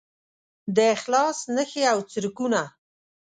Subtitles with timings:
[0.75, 2.61] د اخلاص نښې او څرکونه